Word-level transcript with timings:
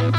Tetik 0.00 0.12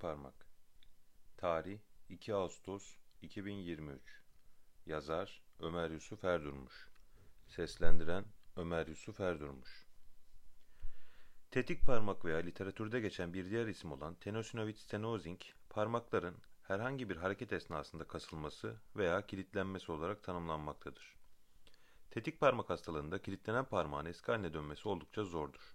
parmak. 0.00 0.34
Tarih 1.36 1.78
2 2.08 2.34
Ağustos 2.34 2.96
2023 3.22 4.00
Yazar 4.86 5.42
Ömer 5.60 5.90
Yusuf 5.90 6.24
Erdurmuş. 6.24 6.88
Seslendiren 7.48 8.24
Ömer 8.56 8.86
Yusuf 8.86 9.20
Erdurmuş 9.20 9.83
Tetik 11.54 11.86
parmak 11.86 12.24
veya 12.24 12.38
literatürde 12.38 13.00
geçen 13.00 13.34
bir 13.34 13.50
diğer 13.50 13.66
isim 13.66 13.92
olan 13.92 14.14
tenosynovid 14.14 14.76
stenozing, 14.76 15.40
parmakların 15.70 16.34
herhangi 16.62 17.10
bir 17.10 17.16
hareket 17.16 17.52
esnasında 17.52 18.04
kasılması 18.04 18.76
veya 18.96 19.26
kilitlenmesi 19.26 19.92
olarak 19.92 20.22
tanımlanmaktadır. 20.22 21.14
Tetik 22.10 22.40
parmak 22.40 22.70
hastalığında 22.70 23.22
kilitlenen 23.22 23.64
parmağın 23.64 24.06
eski 24.06 24.26
haline 24.26 24.54
dönmesi 24.54 24.88
oldukça 24.88 25.24
zordur. 25.24 25.74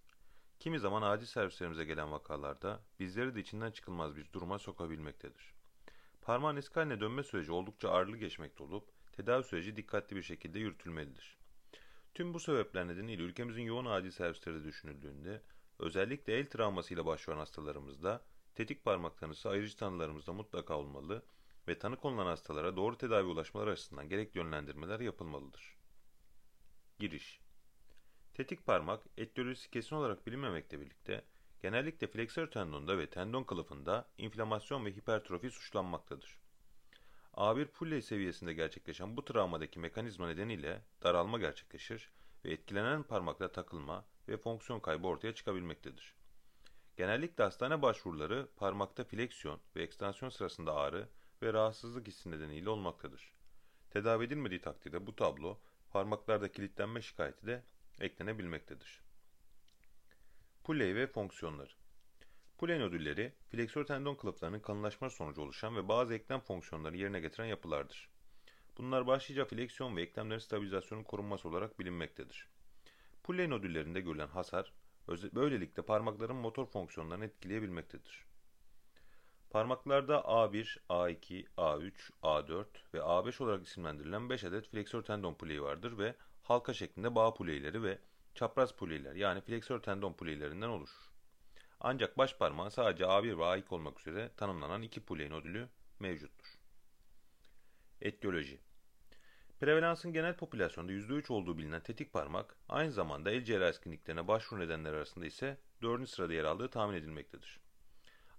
Kimi 0.59 0.79
zaman 0.79 1.01
acil 1.01 1.25
servislerimize 1.25 1.85
gelen 1.85 2.11
vakalarda 2.11 2.79
bizleri 2.99 3.35
de 3.35 3.39
içinden 3.39 3.71
çıkılmaz 3.71 4.15
bir 4.15 4.33
duruma 4.33 4.59
sokabilmektedir. 4.59 5.53
Parmağın 6.21 6.55
eski 6.55 6.75
haline 6.75 6.99
dönme 6.99 7.23
süreci 7.23 7.51
oldukça 7.51 7.89
ağırlı 7.89 8.17
geçmekte 8.17 8.63
olup 8.63 8.87
tedavi 9.11 9.43
süreci 9.43 9.75
dikkatli 9.75 10.15
bir 10.15 10.23
şekilde 10.23 10.59
yürütülmelidir. 10.59 11.37
Tüm 12.13 12.33
bu 12.33 12.39
sebepler 12.39 12.87
nedeniyle 12.87 13.23
ülkemizin 13.23 13.63
yoğun 13.63 13.85
acil 13.85 14.11
servisleri 14.11 14.63
düşünüldüğünde 14.63 15.41
özellikle 15.79 16.33
el 16.33 16.49
travmasıyla 16.49 17.05
başvuran 17.05 17.37
hastalarımızda 17.37 18.21
tetik 18.55 18.85
parmak 18.85 19.17
tanısı 19.17 19.49
ayrıcı 19.49 19.77
tanılarımızda 19.77 20.33
mutlaka 20.33 20.77
olmalı 20.77 21.23
ve 21.67 21.79
tanı 21.79 21.97
konulan 21.97 22.25
hastalara 22.25 22.75
doğru 22.75 22.97
tedavi 22.97 23.27
ulaşmaları 23.27 23.71
açısından 23.71 24.09
gerekli 24.09 24.37
yönlendirmeler 24.37 24.99
yapılmalıdır. 24.99 25.75
Giriş 26.99 27.39
Tetik 28.33 28.65
parmak 28.65 29.03
etiyolojisi 29.17 29.71
kesin 29.71 29.95
olarak 29.95 30.27
bilinmemekle 30.27 30.81
birlikte 30.81 31.23
genellikle 31.61 32.07
fleksör 32.07 32.47
tendonda 32.47 32.97
ve 32.97 33.09
tendon 33.09 33.43
kılıfında 33.43 34.07
inflamasyon 34.17 34.85
ve 34.85 34.91
hipertrofi 34.91 35.51
suçlanmaktadır. 35.51 36.37
A1 37.33 37.65
pulley 37.65 38.01
seviyesinde 38.01 38.53
gerçekleşen 38.53 39.17
bu 39.17 39.25
travmadaki 39.25 39.79
mekanizma 39.79 40.27
nedeniyle 40.27 40.81
daralma 41.03 41.39
gerçekleşir 41.39 42.09
ve 42.45 42.51
etkilenen 42.51 43.03
parmakta 43.03 43.51
takılma 43.51 44.05
ve 44.29 44.37
fonksiyon 44.37 44.79
kaybı 44.79 45.07
ortaya 45.07 45.35
çıkabilmektedir. 45.35 46.15
Genellikle 46.97 47.43
hastane 47.43 47.81
başvuruları 47.81 48.47
parmakta 48.55 49.03
fleksiyon 49.03 49.59
ve 49.75 49.83
ekstansiyon 49.83 50.29
sırasında 50.29 50.75
ağrı 50.75 51.07
ve 51.41 51.53
rahatsızlık 51.53 52.07
hissi 52.07 52.31
nedeniyle 52.31 52.69
olmaktadır. 52.69 53.33
Tedavi 53.89 54.25
edilmediği 54.25 54.61
takdirde 54.61 55.07
bu 55.07 55.15
tablo 55.15 55.59
parmaklarda 55.91 56.51
kilitlenme 56.51 57.01
şikayeti 57.01 57.47
de 57.47 57.63
eklenebilmektedir. 57.99 59.01
Pulley 60.63 60.95
ve 60.95 61.07
fonksiyonları 61.07 61.71
Pulley 62.57 62.79
nodülleri, 62.79 63.33
fleksör 63.51 63.85
tendon 63.85 64.15
kılıflarının 64.15 64.59
kalınlaşma 64.59 65.09
sonucu 65.09 65.41
oluşan 65.41 65.75
ve 65.75 65.87
bazı 65.87 66.13
eklem 66.13 66.39
fonksiyonları 66.39 66.97
yerine 66.97 67.19
getiren 67.19 67.45
yapılardır. 67.45 68.09
Bunlar 68.77 69.07
başlıca 69.07 69.45
fleksiyon 69.45 69.97
ve 69.97 70.01
eklemlerin 70.01 70.39
stabilizasyonun 70.39 71.03
korunması 71.03 71.49
olarak 71.49 71.79
bilinmektedir. 71.79 72.47
Pulley 73.29 73.49
nodüllerinde 73.49 74.01
görülen 74.01 74.27
hasar, 74.27 74.73
böylelikle 75.07 75.83
parmakların 75.83 76.35
motor 76.35 76.65
fonksiyonlarını 76.65 77.25
etkileyebilmektedir. 77.25 78.25
Parmaklarda 79.49 80.15
A1, 80.15 80.77
A2, 80.89 81.45
A3, 81.57 81.93
A4 82.23 82.65
ve 82.93 82.97
A5 82.97 83.43
olarak 83.43 83.67
isimlendirilen 83.67 84.29
5 84.29 84.43
adet 84.43 84.67
fleksör 84.67 85.01
tendon 85.01 85.33
puleyi 85.33 85.61
vardır 85.61 85.97
ve 85.97 86.15
halka 86.43 86.73
şeklinde 86.73 87.15
bağ 87.15 87.33
puleyleri 87.33 87.83
ve 87.83 87.99
çapraz 88.35 88.75
puleyler 88.75 89.15
yani 89.15 89.41
fleksör 89.41 89.79
tendon 89.79 90.13
puleylerinden 90.13 90.69
oluşur. 90.69 91.11
Ancak 91.79 92.17
baş 92.17 92.37
parmağı 92.37 92.71
sadece 92.71 93.03
A1 93.03 93.37
ve 93.37 93.43
A2 93.43 93.73
olmak 93.73 93.99
üzere 93.99 94.31
tanımlanan 94.37 94.81
iki 94.81 95.05
puley 95.05 95.29
nodülü 95.29 95.69
mevcuttur. 95.99 96.47
Etiyoloji 98.01 98.68
Prevalansın 99.59 100.13
genel 100.13 100.35
popülasyonda 100.35 100.91
%3 100.91 101.33
olduğu 101.33 101.57
bilinen 101.57 101.81
tetik 101.81 102.13
parmak, 102.13 102.55
aynı 102.69 102.91
zamanda 102.91 103.31
el 103.31 103.43
cerrahisi 103.43 103.81
kliniklerine 103.81 104.27
başvuru 104.27 104.59
nedenleri 104.59 104.95
arasında 104.95 105.25
ise 105.25 105.57
4. 105.81 106.09
sırada 106.09 106.33
yer 106.33 106.43
aldığı 106.43 106.69
tahmin 106.69 106.95
edilmektedir. 106.95 107.59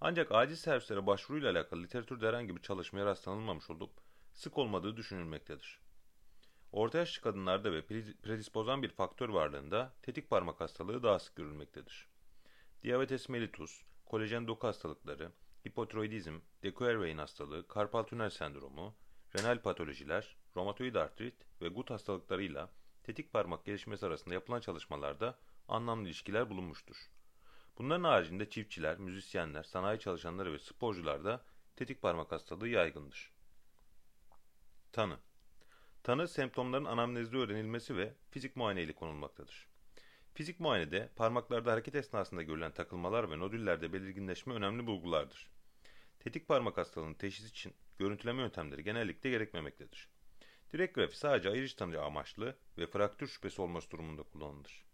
Ancak 0.01 0.33
acil 0.33 0.57
servislere 0.57 1.07
başvuruyla 1.07 1.51
alakalı 1.51 1.83
literatürde 1.83 2.29
herhangi 2.29 2.57
bir 2.57 2.63
çalışmaya 2.63 3.07
rastlanılmamış 3.07 3.71
olup 3.71 3.91
sık 4.33 4.59
olmadığı 4.59 4.97
düşünülmektedir. 4.97 5.81
Orta 6.73 6.99
yaşlı 6.99 7.23
kadınlarda 7.23 7.73
ve 7.73 7.87
predispozan 8.23 8.83
bir 8.83 8.89
faktör 8.89 9.29
varlığında 9.29 9.93
tetik 10.03 10.31
parmak 10.31 10.61
hastalığı 10.61 11.03
daha 11.03 11.19
sık 11.19 11.37
görülmektedir. 11.37 12.09
Diabetes 12.83 13.29
mellitus, 13.29 13.83
kolajen 14.07 14.49
doku 14.49 14.67
hastalıkları, 14.67 15.33
hipotiroidizm, 15.69 16.39
Dequervain 16.63 17.19
hastalığı, 17.19 17.69
karpal 17.69 18.03
tünel 18.03 18.31
sendromu, 18.31 18.95
renal 19.39 19.63
patolojiler, 19.63 20.40
romatoid 20.57 20.95
artrit 20.95 21.35
ve 21.63 21.69
gut 21.69 21.91
hastalıklarıyla 21.91 22.71
tetik 23.03 23.33
parmak 23.33 23.65
gelişmesi 23.65 24.07
arasında 24.07 24.35
yapılan 24.35 24.61
çalışmalarda 24.61 25.39
anlamlı 25.69 26.07
ilişkiler 26.07 26.51
bulunmuştur. 26.51 26.97
Bunların 27.79 28.05
haricinde 28.05 28.51
çiftçiler, 28.51 28.99
müzisyenler, 28.99 29.63
sanayi 29.63 29.99
çalışanları 29.99 30.53
ve 30.53 30.59
sporcularda 30.59 31.45
tetik 31.77 32.03
parmak 32.03 32.33
hastalığı 32.33 32.69
yaygındır. 32.69 33.33
Tanı 34.93 35.19
Tanı 36.03 36.29
semptomların 36.29 36.85
anamnezde 36.85 37.37
öğrenilmesi 37.37 37.97
ve 37.97 38.15
fizik 38.31 38.57
muayene 38.57 38.83
ile 38.83 38.93
konulmaktadır. 38.93 39.67
Fizik 40.35 40.61
muayenede 40.61 41.09
parmaklarda 41.17 41.73
hareket 41.73 41.95
esnasında 41.95 42.43
görülen 42.43 42.73
takılmalar 42.73 43.31
ve 43.31 43.39
nodüllerde 43.39 43.93
belirginleşme 43.93 44.55
önemli 44.55 44.87
bulgulardır. 44.87 45.51
Tetik 46.21 46.49
parmak 46.49 46.77
hastalığının 46.77 47.15
teşhis 47.15 47.51
için 47.51 47.75
görüntüleme 47.99 48.43
yöntemleri 48.43 48.85
genellikle 48.85 49.31
gerekmemektedir. 49.31 50.09
Direkt 50.73 50.95
grafi 50.95 51.19
sadece 51.19 51.51
ayırıcı 51.51 51.77
tanı 51.77 52.03
amaçlı 52.03 52.57
ve 52.79 52.87
fraktür 52.87 53.29
şüphesi 53.29 53.63
olması 53.63 53.91
durumunda 53.91 54.23
kullanılır. 54.23 54.85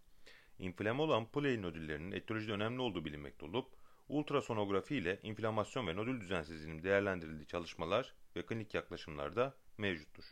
İnflame 0.58 1.02
olan 1.02 1.30
Pulley 1.30 1.62
nodüllerinin 1.62 2.12
etiyolojide 2.12 2.52
önemli 2.52 2.80
olduğu 2.80 3.04
bilinmekte 3.04 3.46
olup, 3.46 3.68
ultrasonografi 4.08 4.96
ile 4.96 5.20
inflamasyon 5.22 5.86
ve 5.86 5.96
nodül 5.96 6.20
düzensizliğinin 6.20 6.82
değerlendirildiği 6.82 7.46
çalışmalar 7.46 8.14
ve 8.36 8.46
klinik 8.46 8.74
yaklaşımlarda 8.74 9.54
mevcuttur. 9.78 10.24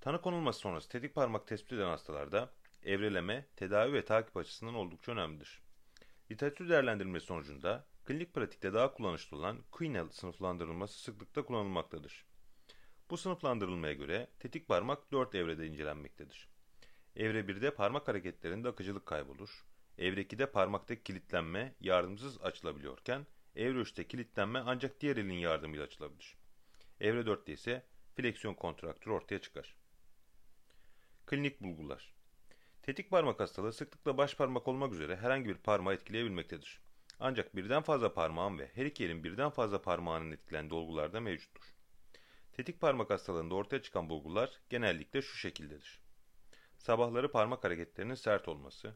Tanı 0.00 0.20
konulması 0.20 0.58
sonrası 0.58 0.88
tetik 0.88 1.14
parmak 1.14 1.46
tespit 1.46 1.72
eden 1.72 1.88
hastalarda 1.88 2.52
evreleme, 2.82 3.46
tedavi 3.56 3.92
ve 3.92 4.04
takip 4.04 4.36
açısından 4.36 4.74
oldukça 4.74 5.12
önemlidir. 5.12 5.62
Literatür 6.30 6.68
değerlendirilmesi 6.68 7.26
sonucunda 7.26 7.86
klinik 8.04 8.34
pratikte 8.34 8.72
daha 8.72 8.94
kullanışlı 8.94 9.36
olan 9.36 9.58
Quinel 9.70 10.08
sınıflandırılması 10.08 11.02
sıklıkla 11.02 11.44
kullanılmaktadır. 11.44 12.31
Bu 13.12 13.16
sınıflandırılmaya 13.16 13.92
göre 13.92 14.28
tetik 14.38 14.68
parmak 14.68 15.12
4 15.12 15.34
evrede 15.34 15.66
incelenmektedir. 15.66 16.48
Evre 17.16 17.40
1'de 17.40 17.74
parmak 17.74 18.08
hareketlerinde 18.08 18.68
akıcılık 18.68 19.06
kaybolur. 19.06 19.64
Evre 19.98 20.22
2'de 20.22 20.46
parmaktaki 20.46 21.02
kilitlenme 21.02 21.74
yardımsız 21.80 22.42
açılabiliyorken 22.42 23.26
evre 23.56 23.78
3'te 23.78 24.08
kilitlenme 24.08 24.62
ancak 24.66 25.00
diğer 25.00 25.16
elin 25.16 25.32
yardımıyla 25.32 25.84
açılabilir. 25.84 26.36
Evre 27.00 27.20
4'te 27.20 27.52
ise 27.52 27.82
fleksiyon 28.16 28.54
kontraktürü 28.54 29.14
ortaya 29.14 29.38
çıkar. 29.38 29.76
Klinik 31.26 31.60
bulgular 31.60 32.14
Tetik 32.82 33.10
parmak 33.10 33.40
hastalığı 33.40 33.72
sıklıkla 33.72 34.18
baş 34.18 34.34
parmak 34.34 34.68
olmak 34.68 34.92
üzere 34.92 35.16
herhangi 35.16 35.48
bir 35.48 35.58
parmağı 35.58 35.94
etkileyebilmektedir. 35.94 36.80
Ancak 37.20 37.56
birden 37.56 37.82
fazla 37.82 38.14
parmağın 38.14 38.58
ve 38.58 38.70
her 38.74 38.86
iki 38.86 39.04
elin 39.04 39.24
birden 39.24 39.50
fazla 39.50 39.82
parmağının 39.82 40.30
etkilendiği 40.30 40.80
olgular 40.80 41.12
da 41.12 41.20
mevcuttur. 41.20 41.81
Tetik 42.52 42.80
parmak 42.80 43.10
hastalığında 43.10 43.54
ortaya 43.54 43.82
çıkan 43.82 44.10
bulgular 44.10 44.60
genellikle 44.70 45.22
şu 45.22 45.36
şekildedir. 45.36 46.00
Sabahları 46.78 47.32
parmak 47.32 47.64
hareketlerinin 47.64 48.14
sert 48.14 48.48
olması, 48.48 48.94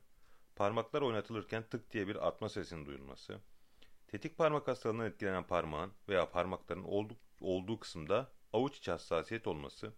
parmaklar 0.56 1.02
oynatılırken 1.02 1.62
tık 1.62 1.92
diye 1.92 2.08
bir 2.08 2.26
atma 2.28 2.48
sesinin 2.48 2.86
duyulması, 2.86 3.40
tetik 4.06 4.38
parmak 4.38 4.68
hastalığından 4.68 5.06
etkilenen 5.06 5.46
parmağın 5.46 5.92
veya 6.08 6.30
parmakların 6.30 6.84
olduğu, 6.84 7.16
olduğu 7.40 7.80
kısımda 7.80 8.32
avuç 8.52 8.78
içi 8.78 8.90
hassasiyet 8.90 9.46
olması, 9.46 9.92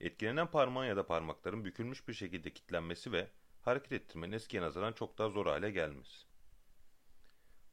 Etkilenen 0.00 0.50
parmağın 0.50 0.86
ya 0.86 0.96
da 0.96 1.06
parmakların 1.06 1.64
bükülmüş 1.64 2.08
bir 2.08 2.14
şekilde 2.14 2.52
kilitlenmesi 2.52 3.12
ve 3.12 3.30
hareket 3.62 3.92
ettirmenin 3.92 4.32
eskiye 4.32 4.62
nazaran 4.62 4.92
çok 4.92 5.18
daha 5.18 5.28
zor 5.28 5.46
hale 5.46 5.70
gelmesi. 5.70 6.26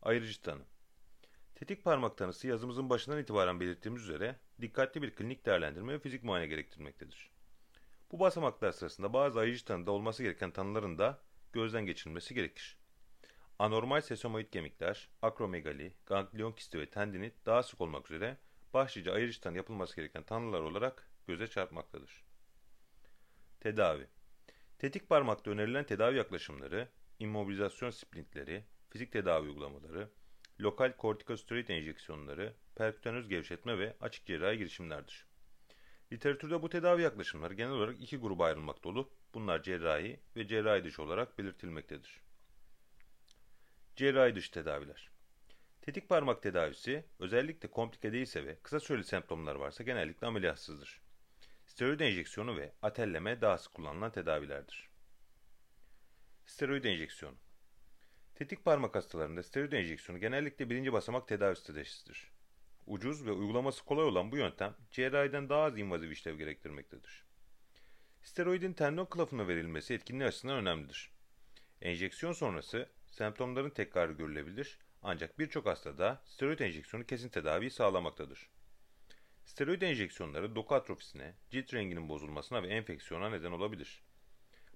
Ayrıcı 0.01 0.41
tanı 0.41 0.61
Tetik 1.55 1.83
parmak 1.83 2.17
tanısı 2.17 2.47
yazımızın 2.47 2.89
başından 2.89 3.19
itibaren 3.19 3.59
belirttiğimiz 3.59 4.03
üzere 4.03 4.35
dikkatli 4.61 5.01
bir 5.01 5.15
klinik 5.15 5.45
değerlendirme 5.45 5.93
ve 5.93 5.99
fizik 5.99 6.23
muayene 6.23 6.47
gerektirmektedir. 6.47 7.29
Bu 8.11 8.19
basamaklar 8.19 8.71
sırasında 8.71 9.13
bazı 9.13 9.39
ayrıcı 9.39 9.65
tanıda 9.65 9.91
olması 9.91 10.23
gereken 10.23 10.51
tanıların 10.51 10.97
da 10.97 11.19
gözden 11.53 11.85
geçirilmesi 11.85 12.33
gerekir. 12.33 12.77
Anormal 13.59 14.01
sesamoid 14.01 14.49
kemikler, 14.49 15.09
akromegali, 15.21 15.93
ganglion 16.05 16.51
kisti 16.51 16.79
ve 16.79 16.89
tendinit 16.89 17.33
daha 17.45 17.63
sık 17.63 17.81
olmak 17.81 18.11
üzere 18.11 18.37
başlıca 18.73 19.13
ayrıştan 19.13 19.55
yapılması 19.55 19.95
gereken 19.95 20.23
tanılar 20.23 20.61
olarak 20.61 21.09
göze 21.27 21.47
çarpmaktadır. 21.47 22.23
Tedavi 23.59 24.07
Tetik 24.79 25.09
parmakta 25.09 25.51
önerilen 25.51 25.85
tedavi 25.85 26.17
yaklaşımları, 26.17 26.87
immobilizasyon 27.19 27.89
splintleri, 27.89 28.63
fizik 28.89 29.11
tedavi 29.11 29.47
uygulamaları, 29.47 30.09
lokal 30.59 30.97
kortikosteroid 30.97 31.67
enjeksiyonları, 31.69 32.53
perkütanöz 32.75 33.27
gevşetme 33.27 33.77
ve 33.79 33.95
açık 34.01 34.25
cerrahi 34.25 34.57
girişimlerdir. 34.57 35.25
Literatürde 36.11 36.61
bu 36.61 36.69
tedavi 36.69 37.01
yaklaşımları 37.01 37.53
genel 37.53 37.71
olarak 37.71 38.01
iki 38.01 38.17
gruba 38.17 38.45
ayrılmakta 38.45 38.89
olup 38.89 39.11
bunlar 39.33 39.63
cerrahi 39.63 40.19
ve 40.35 40.47
cerrahi 40.47 40.83
dışı 40.83 41.03
olarak 41.03 41.37
belirtilmektedir. 41.37 42.21
Cerrahi 43.95 44.35
dışı 44.35 44.51
tedaviler 44.51 45.09
Tetik 45.81 46.09
parmak 46.09 46.43
tedavisi 46.43 47.05
özellikle 47.19 47.71
komplike 47.71 48.13
değilse 48.13 48.45
ve 48.45 48.59
kısa 48.63 48.79
süreli 48.79 49.03
semptomlar 49.03 49.55
varsa 49.55 49.83
genellikle 49.83 50.27
ameliyatsızdır. 50.27 51.01
Steroid 51.65 51.99
enjeksiyonu 51.99 52.57
ve 52.57 52.73
atelleme 52.81 53.41
daha 53.41 53.57
sık 53.57 53.73
kullanılan 53.73 54.11
tedavilerdir. 54.11 54.89
Steroid 56.45 56.83
enjeksiyonu 56.83 57.35
Tetik 58.35 58.65
parmak 58.65 58.95
hastalarında 58.95 59.43
steroid 59.43 59.71
enjeksiyonu 59.71 60.21
genellikle 60.21 60.69
birinci 60.69 60.93
basamak 60.93 61.27
tedavi 61.27 61.55
stratejisidir. 61.55 62.31
Ucuz 62.87 63.25
ve 63.25 63.31
uygulaması 63.31 63.85
kolay 63.85 64.05
olan 64.05 64.31
bu 64.31 64.37
yöntem 64.37 64.75
cerrahiden 64.91 65.49
daha 65.49 65.63
az 65.63 65.77
invaziv 65.77 66.09
işlev 66.09 66.37
gerektirmektedir. 66.37 67.25
Steroidin 68.21 68.73
tendon 68.73 69.05
kılıfına 69.05 69.47
verilmesi 69.47 69.93
etkinliği 69.93 70.27
açısından 70.27 70.57
önemlidir. 70.57 71.11
Enjeksiyon 71.81 72.33
sonrası 72.33 72.89
semptomların 73.07 73.69
tekrarı 73.69 74.13
görülebilir 74.13 74.79
ancak 75.01 75.39
birçok 75.39 75.65
hastada 75.65 76.21
steroid 76.25 76.59
enjeksiyonu 76.59 77.05
kesin 77.05 77.29
tedaviyi 77.29 77.71
sağlamaktadır. 77.71 78.49
Steroid 79.45 79.81
enjeksiyonları 79.81 80.55
doku 80.55 80.75
atrofisine, 80.75 81.33
cilt 81.51 81.73
renginin 81.73 82.09
bozulmasına 82.09 82.63
ve 82.63 82.67
enfeksiyona 82.67 83.29
neden 83.29 83.51
olabilir. 83.51 84.03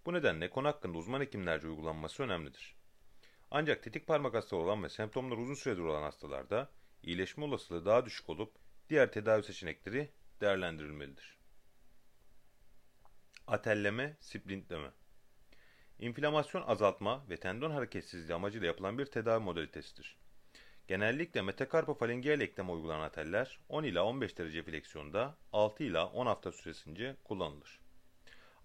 Bu 0.06 0.14
nedenle 0.14 0.50
konu 0.50 0.68
hakkında 0.68 0.98
uzman 0.98 1.22
hekimlerce 1.22 1.68
uygulanması 1.68 2.24
önemlidir. 2.24 2.80
Ancak 3.52 3.84
tetik 3.84 4.08
parmak 4.08 4.34
hastalığı 4.34 4.62
olan 4.62 4.84
ve 4.84 4.90
semptomları 4.90 5.40
uzun 5.40 5.54
süredir 5.54 5.82
olan 5.82 6.02
hastalarda 6.02 6.70
iyileşme 7.04 7.46
olasılığı 7.46 7.86
daha 7.86 8.06
düşük 8.06 8.30
olup 8.30 8.56
diğer 8.90 9.12
tedavi 9.12 9.44
seçenekleri 9.44 10.10
değerlendirilmelidir. 10.42 11.38
Atelleme, 13.48 14.18
splintleme 14.20 14.92
İnflamasyon 16.00 16.62
azaltma 16.62 17.30
ve 17.30 17.38
tendon 17.38 17.72
hareketsizliği 17.72 18.36
amacıyla 18.36 18.68
yapılan 18.68 18.98
bir 18.98 19.06
tedavi 19.06 19.44
modalitesidir. 19.44 20.18
Genellikle 20.88 21.42
metakarpofalengeal 21.42 22.42
ekleme 22.42 22.72
uygulanan 22.72 23.04
ateller 23.04 23.60
10 23.70 23.84
ila 23.84 24.06
15 24.06 24.38
derece 24.38 24.64
fleksiyonda 24.64 25.38
6 25.54 25.84
ila 25.84 26.08
10 26.08 26.26
hafta 26.26 26.52
süresince 26.52 27.16
kullanılır. 27.24 27.80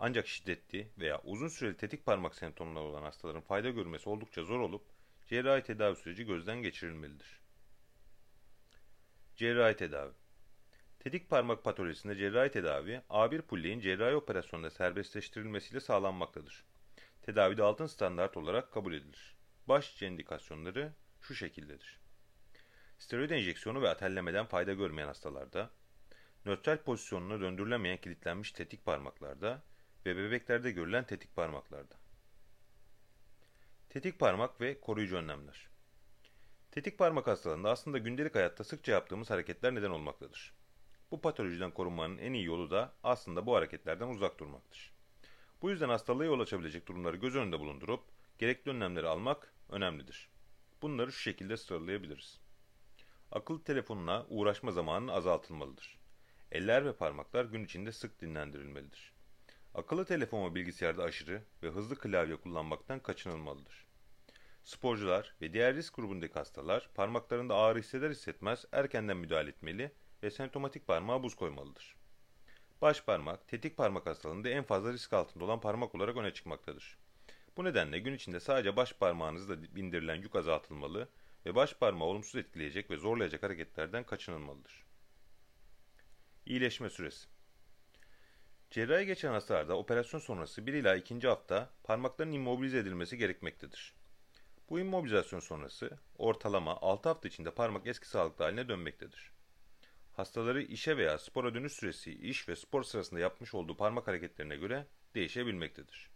Ancak 0.07 0.29
şiddetli 0.29 0.89
veya 0.99 1.21
uzun 1.25 1.49
süreli 1.49 1.77
tetik 1.77 2.07
parmak 2.07 2.35
semptomları 2.35 2.85
olan 2.85 3.03
hastaların 3.03 3.41
fayda 3.41 3.71
görmesi 3.71 4.09
oldukça 4.09 4.45
zor 4.45 4.61
olup 4.61 4.83
cerrahi 5.27 5.63
tedavi 5.63 5.97
süreci 5.97 6.27
gözden 6.27 6.63
geçirilmelidir. 6.63 7.41
Cerrahi 9.37 9.77
tedavi 9.77 10.13
Tetik 10.99 11.31
parmak 11.31 11.65
patolojisinde 11.65 12.17
cerrahi 12.17 12.51
tedavi 12.51 13.03
A1 13.11 13.43
pulleyin 13.43 13.81
cerrahi 13.81 14.15
operasyonda 14.15 14.71
serbestleştirilmesiyle 14.71 15.81
sağlanmaktadır. 15.81 16.65
Tedavide 17.23 17.63
altın 17.63 17.87
standart 17.87 18.37
olarak 18.37 18.73
kabul 18.73 18.95
edilir. 18.95 19.37
Başlıca 19.69 20.07
indikasyonları 20.07 20.93
şu 21.21 21.35
şekildedir. 21.35 22.01
Steroid 22.99 23.31
enjeksiyonu 23.31 23.83
ve 23.83 23.89
atellemeden 23.89 24.47
fayda 24.47 24.73
görmeyen 24.73 25.09
hastalarda, 25.09 25.71
nötral 26.45 26.79
pozisyonuna 26.79 27.41
döndürülemeyen 27.41 27.99
kilitlenmiş 27.99 28.53
tetik 28.53 28.85
parmaklarda 28.85 29.63
ve 30.07 30.17
bebeklerde 30.17 30.71
görülen 30.71 31.05
tetik 31.05 31.37
parmaklarda. 31.37 31.95
Tetik 33.91 34.19
parmak 34.19 34.61
ve 34.61 34.81
koruyucu 34.81 35.17
önlemler. 35.17 35.69
Tetik 36.71 36.99
parmak 36.99 37.27
hastalığında 37.27 37.71
aslında 37.71 37.99
gündelik 37.99 38.35
hayatta 38.35 38.65
sıkça 38.65 38.93
yaptığımız 38.93 39.31
hareketler 39.31 39.75
neden 39.75 39.91
olmaktadır. 39.91 40.53
Bu 41.11 41.21
patolojiden 41.21 41.71
korunmanın 41.71 42.19
en 42.19 42.33
iyi 42.33 42.45
yolu 42.45 42.71
da 42.71 42.93
aslında 43.03 43.47
bu 43.47 43.57
hareketlerden 43.57 44.09
uzak 44.09 44.39
durmaktır. 44.39 44.93
Bu 45.63 45.71
yüzden 45.71 45.89
hastalığa 45.89 46.25
yol 46.27 46.41
açabilecek 46.41 46.89
durumları 46.89 47.17
göz 47.17 47.37
önünde 47.37 47.61
bulundurup 47.61 48.05
gerekli 48.39 48.71
önlemleri 48.71 49.09
almak 49.09 49.55
önemlidir. 49.69 50.29
Bunları 50.83 51.13
şu 51.13 51.21
şekilde 51.21 51.57
sıralayabiliriz. 51.57 52.41
Akıllı 53.33 53.65
telefonuna 53.65 54.27
uğraşma 54.29 54.73
zamanı 54.73 55.13
azaltılmalıdır. 55.13 55.99
Eller 56.53 56.85
ve 56.85 56.93
parmaklar 56.93 57.45
gün 57.45 57.65
içinde 57.65 57.93
sık 57.93 58.21
dinlendirilmelidir. 58.21 59.14
Akıllı 59.75 60.05
telefon 60.05 60.51
ve 60.51 60.55
bilgisayarda 60.55 61.03
aşırı 61.03 61.43
ve 61.63 61.69
hızlı 61.69 61.99
klavye 61.99 62.37
kullanmaktan 62.37 63.01
kaçınılmalıdır. 63.01 63.87
Sporcular 64.63 65.35
ve 65.41 65.53
diğer 65.53 65.75
risk 65.75 65.97
grubundaki 65.97 66.35
hastalar 66.35 66.91
parmaklarında 66.95 67.55
ağrı 67.55 67.79
hisseder 67.79 68.11
hissetmez 68.11 68.65
erkenden 68.73 69.17
müdahale 69.17 69.51
etmeli 69.51 69.93
ve 70.23 70.31
semptomatik 70.31 70.87
parmağa 70.87 71.23
buz 71.23 71.35
koymalıdır. 71.35 71.97
Baş 72.83 73.05
parmak, 73.05 73.49
tetik 73.49 73.77
parmak 73.77 74.07
hastalığında 74.07 74.49
en 74.49 74.65
fazla 74.65 74.93
risk 74.93 75.13
altında 75.13 75.45
olan 75.45 75.61
parmak 75.61 75.95
olarak 75.95 76.17
öne 76.17 76.33
çıkmaktadır. 76.33 76.99
Bu 77.57 77.65
nedenle 77.65 77.99
gün 77.99 78.15
içinde 78.15 78.41
sadece 78.41 78.77
baş 78.77 78.93
parmağınızda 78.93 79.63
bindirilen 79.63 80.15
yük 80.23 80.37
azaltılmalı 80.37 81.09
ve 81.47 81.55
baş 81.55 81.75
parmağı 81.75 82.09
olumsuz 82.09 82.37
etkileyecek 82.37 82.91
ve 82.91 82.97
zorlayacak 82.97 83.43
hareketlerden 83.43 84.05
kaçınılmalıdır. 84.05 84.85
İyileşme 86.47 86.91
süresi 86.91 87.34
Cerrahi 88.75 89.07
geçen 89.07 89.33
hastalarda 89.33 89.77
operasyon 89.77 90.21
sonrası 90.21 90.67
1 90.67 90.73
ila 90.73 90.97
2. 90.97 91.29
hafta 91.29 91.71
parmakların 91.85 92.33
immobilize 92.33 92.79
edilmesi 92.79 93.19
gerekmektedir. 93.19 93.95
Bu 94.71 94.81
immobilizasyon 94.81 95.41
sonrası 95.41 95.91
ortalama 96.19 96.77
6 96.81 97.09
hafta 97.09 97.29
içinde 97.29 97.51
parmak 97.51 97.87
eski 97.87 98.09
sağlıklı 98.09 98.45
haline 98.45 98.69
dönmektedir. 98.69 99.33
Hastaları 100.13 100.63
işe 100.63 100.97
veya 100.97 101.19
spora 101.19 101.55
dönüş 101.55 101.73
süresi 101.73 102.13
iş 102.13 102.49
ve 102.49 102.57
spor 102.57 102.83
sırasında 102.83 103.21
yapmış 103.21 103.55
olduğu 103.55 103.77
parmak 103.77 104.07
hareketlerine 104.07 104.57
göre 104.57 104.87
değişebilmektedir. 105.15 106.11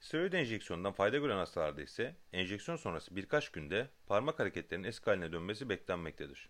Steroid 0.00 0.32
enjeksiyondan 0.32 0.92
fayda 0.92 1.18
gören 1.18 1.36
hastalarda 1.36 1.82
ise 1.82 2.16
enjeksiyon 2.32 2.76
sonrası 2.76 3.16
birkaç 3.16 3.48
günde 3.48 3.88
parmak 4.06 4.38
hareketlerinin 4.38 4.88
eski 4.88 5.04
haline 5.04 5.32
dönmesi 5.32 5.68
beklenmektedir. 5.68 6.48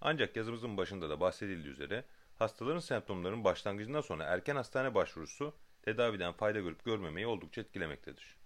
Ancak 0.00 0.36
yazımızın 0.36 0.76
başında 0.76 1.10
da 1.10 1.20
bahsedildiği 1.20 1.72
üzere 1.72 2.04
hastaların 2.38 2.78
semptomlarının 2.78 3.44
başlangıcından 3.44 4.00
sonra 4.00 4.24
erken 4.24 4.56
hastane 4.56 4.94
başvurusu 4.94 5.54
tedaviden 5.82 6.32
fayda 6.32 6.60
görüp 6.60 6.84
görmemeyi 6.84 7.26
oldukça 7.26 7.60
etkilemektedir. 7.60 8.36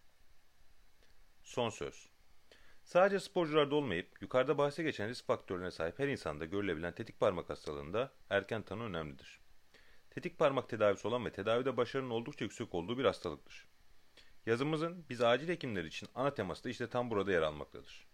Son 1.42 1.70
söz. 1.70 2.08
Sadece 2.84 3.20
sporcularda 3.20 3.74
olmayıp 3.74 4.22
yukarıda 4.22 4.58
bahse 4.58 4.82
geçen 4.82 5.08
risk 5.08 5.26
faktörlerine 5.26 5.70
sahip 5.70 5.98
her 5.98 6.08
insanda 6.08 6.44
görülebilen 6.44 6.94
tetik 6.94 7.20
parmak 7.20 7.50
hastalığında 7.50 8.12
erken 8.30 8.62
tanı 8.62 8.82
önemlidir. 8.82 9.40
Tetik 10.10 10.38
parmak 10.38 10.68
tedavisi 10.68 11.08
olan 11.08 11.24
ve 11.24 11.32
tedavide 11.32 11.76
başarının 11.76 12.10
oldukça 12.10 12.44
yüksek 12.44 12.74
olduğu 12.74 12.98
bir 12.98 13.04
hastalıktır. 13.04 13.66
Yazımızın 14.46 15.04
biz 15.10 15.22
acil 15.22 15.48
hekimler 15.48 15.84
için 15.84 16.08
ana 16.14 16.34
teması 16.34 16.64
da 16.64 16.68
işte 16.68 16.88
tam 16.88 17.10
burada 17.10 17.32
yer 17.32 17.42
almaktadır. 17.42 18.06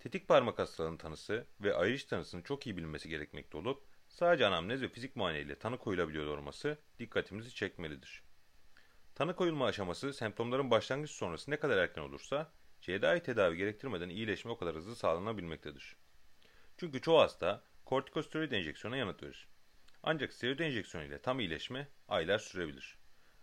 Tetik 0.00 0.28
parmak 0.28 0.58
hastalığının 0.58 0.96
tanısı 0.96 1.46
ve 1.60 1.74
ayrış 1.74 2.04
tanısının 2.04 2.42
çok 2.42 2.66
iyi 2.66 2.76
bilinmesi 2.76 3.08
gerekmekte 3.08 3.56
olup 3.56 3.82
sadece 4.12 4.46
anamnez 4.46 4.82
ve 4.82 4.88
fizik 4.88 5.16
muayene 5.16 5.40
ile 5.40 5.58
tanı 5.58 5.78
koyulabiliyor 5.78 6.26
olması 6.26 6.78
dikkatimizi 6.98 7.54
çekmelidir. 7.54 8.22
Tanı 9.14 9.36
koyulma 9.36 9.66
aşaması 9.66 10.12
semptomların 10.12 10.70
başlangıç 10.70 11.10
sonrası 11.10 11.50
ne 11.50 11.56
kadar 11.56 11.78
erken 11.78 12.02
olursa 12.02 12.52
cerrahi 12.80 13.20
tedavi 13.20 13.56
gerektirmeden 13.56 14.08
iyileşme 14.08 14.50
o 14.50 14.56
kadar 14.58 14.76
hızlı 14.76 14.96
sağlanabilmektedir. 14.96 15.96
Çünkü 16.76 17.00
çoğu 17.00 17.20
hasta 17.20 17.62
kortikosteroid 17.84 18.52
enjeksiyona 18.52 18.96
yanıt 18.96 19.22
verir. 19.22 19.48
Ancak 20.02 20.32
steroid 20.32 20.58
enjeksiyonu 20.58 21.06
ile 21.06 21.18
tam 21.18 21.40
iyileşme 21.40 21.88
aylar 22.08 22.38
sürebilir. 22.38 22.98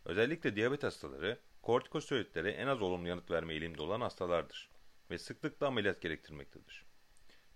Özellikle 0.06 0.56
diyabet 0.56 0.84
hastaları 0.84 1.40
kortikosteroidlere 1.62 2.52
en 2.52 2.68
az 2.68 2.82
olumlu 2.82 3.08
yanıt 3.08 3.32
verme 3.32 3.54
eğilimde 3.54 3.82
olan 3.82 4.02
hastalardır 4.02 4.70
ve 5.10 5.18
sıklıkla 5.18 5.68
ameliyat 5.68 6.02
gerektirmektedir. 6.02 6.86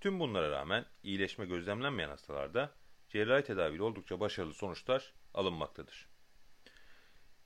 Tüm 0.02 0.20
bunlara 0.20 0.52
rağmen 0.52 0.86
iyileşme 1.04 1.46
gözlemlenmeyen 1.46 2.10
hastalarda 2.10 2.72
cerrahi 3.14 3.44
tedaviyle 3.44 3.84
oldukça 3.84 4.20
başarılı 4.20 4.54
sonuçlar 4.54 5.14
alınmaktadır. 5.34 6.08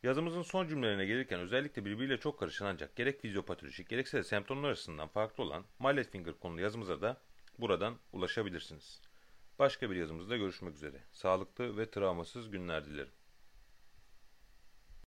Yazımızın 0.03 0.41
son 0.41 0.67
cümlelerine 0.67 1.05
gelirken 1.05 1.39
özellikle 1.39 1.85
birbiriyle 1.85 2.17
çok 2.17 2.39
karışan 2.39 2.65
ancak 2.65 2.95
gerek 2.95 3.21
fizyopatolojik 3.21 3.89
gerekse 3.89 4.17
de 4.17 4.23
semptomlar 4.23 4.69
açısından 4.69 5.07
farklı 5.07 5.43
olan 5.43 5.65
Mallet 5.79 6.11
Finger 6.11 6.33
konulu 6.39 6.61
yazımıza 6.61 7.01
da 7.01 7.21
buradan 7.59 7.97
ulaşabilirsiniz. 8.13 9.01
Başka 9.59 9.91
bir 9.91 9.95
yazımızda 9.95 10.37
görüşmek 10.37 10.75
üzere. 10.75 11.03
Sağlıklı 11.11 11.77
ve 11.77 11.91
travmasız 11.91 12.49
günler 12.49 12.85
dilerim. 12.85 13.13